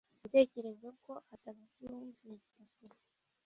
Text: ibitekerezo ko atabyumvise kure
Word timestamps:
ibitekerezo 0.17 0.87
ko 1.03 1.13
atabyumvise 1.33 2.55
kure 2.73 2.97